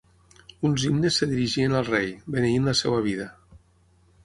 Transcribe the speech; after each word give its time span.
Uns 0.69 0.85
himnes 0.87 1.19
es 1.25 1.29
dirigien 1.33 1.77
al 1.81 1.87
rei, 1.91 2.09
beneint 2.37 2.69
la 2.73 2.77
seva 2.83 3.05
vida. 3.11 3.31